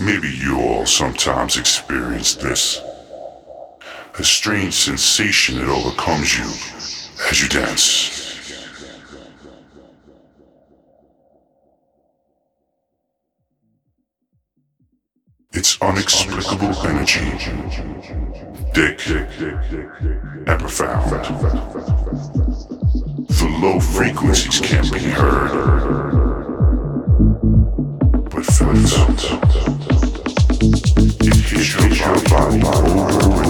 [0.00, 2.80] Maybe you all sometimes experience this.
[4.18, 6.44] A strange sensation that overcomes you
[7.30, 8.20] as you dance.
[15.52, 17.20] It's unexplicable energy,
[18.72, 19.06] thick
[20.46, 21.10] and profound.
[23.28, 25.52] The low frequencies can't be heard,
[28.30, 29.51] but felt.
[32.12, 33.41] Hits your body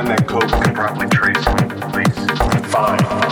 [0.00, 1.44] the code we can properly trace,
[1.92, 2.72] please?
[2.72, 3.31] Fine.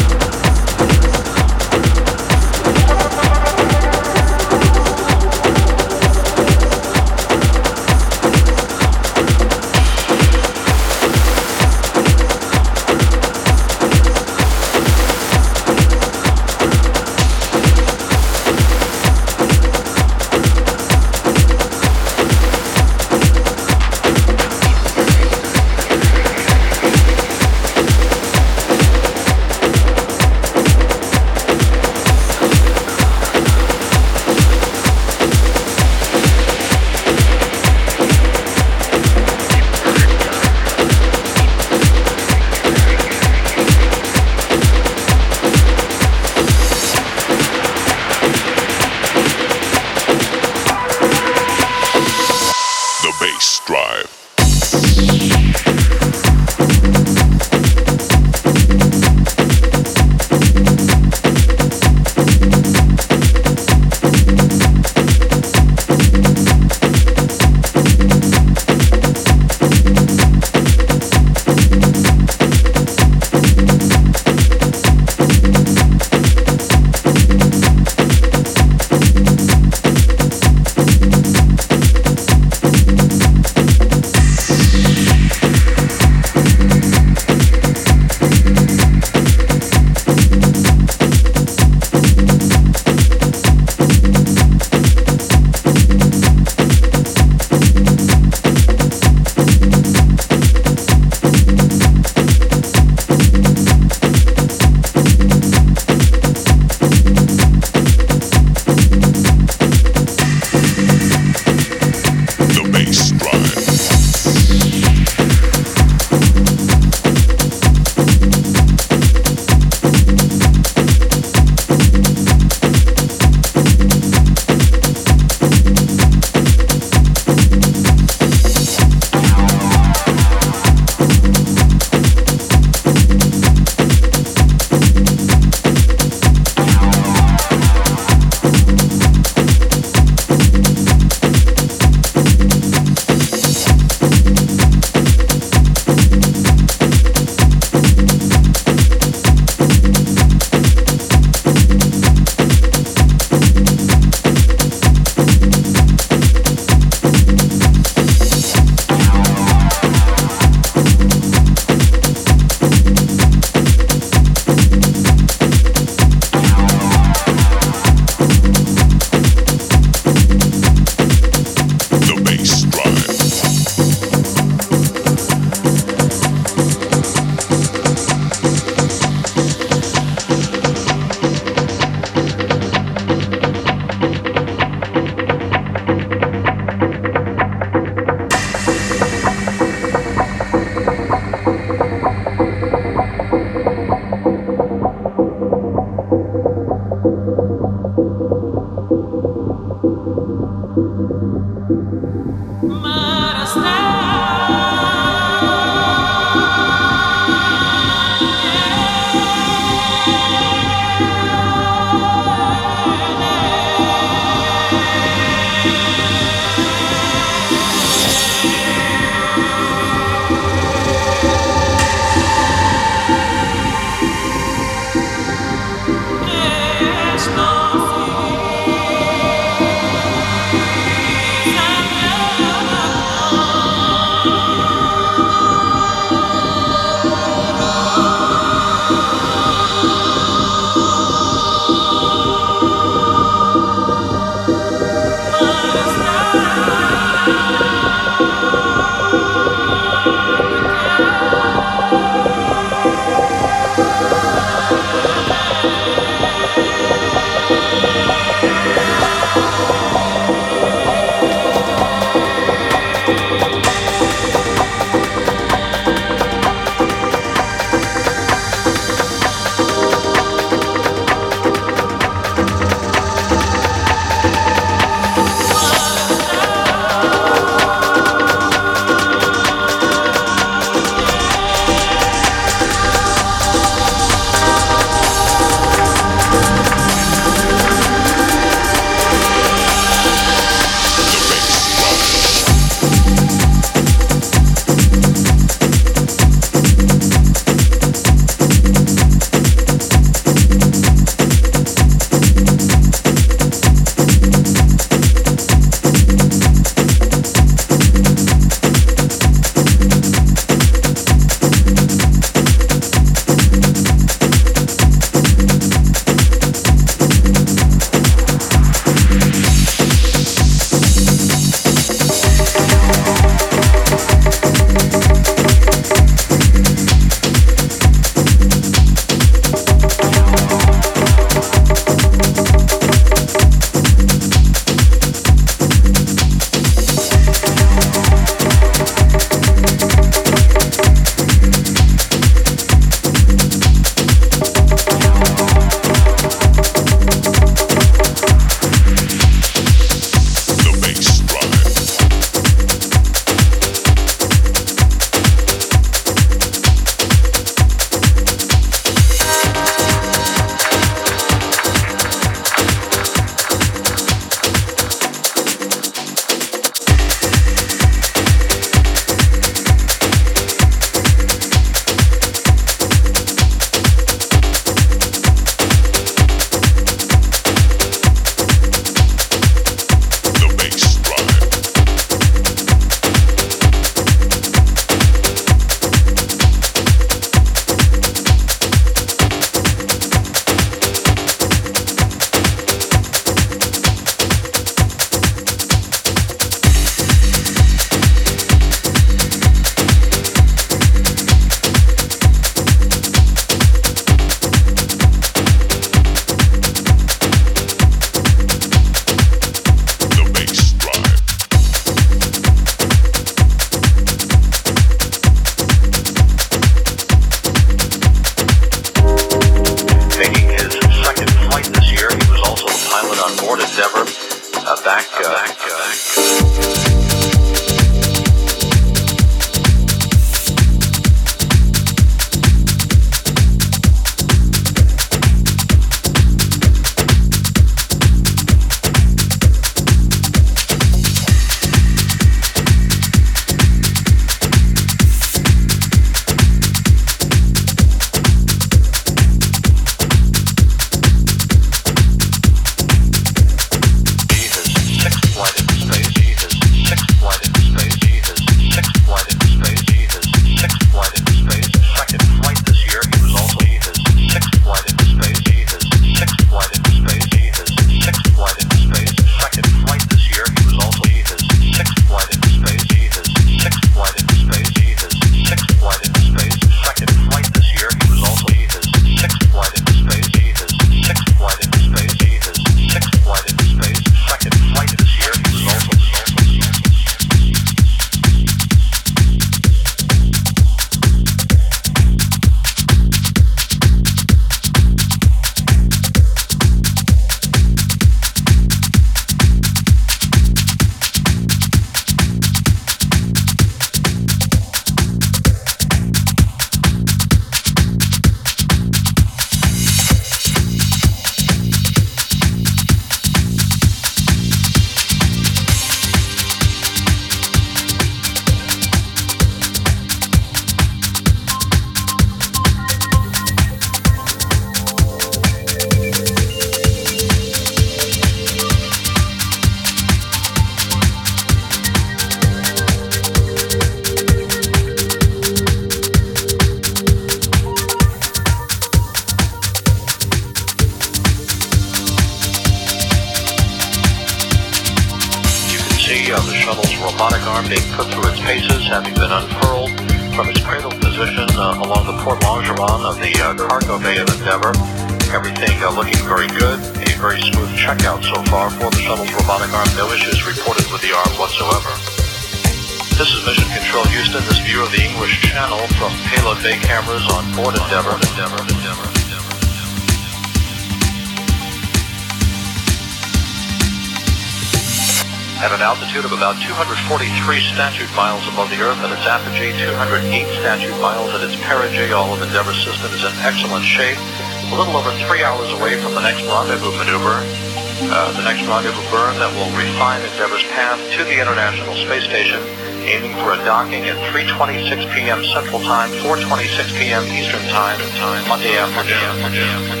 [595.21, 595.45] p.m.
[595.53, 597.23] Central Time, 4:26 p.m.
[597.25, 597.99] Eastern Time,
[598.47, 600.00] Monday afternoon.